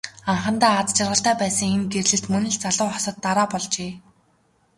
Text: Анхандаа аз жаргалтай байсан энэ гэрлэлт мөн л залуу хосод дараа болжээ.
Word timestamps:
Анхандаа 0.31 0.73
аз 0.81 0.89
жаргалтай 0.97 1.35
байсан 1.41 1.69
энэ 1.75 1.87
гэрлэлт 1.93 2.25
мөн 2.31 2.43
л 2.53 2.57
залуу 2.63 2.89
хосод 2.93 3.15
дараа 3.25 3.47
болжээ. 3.51 3.91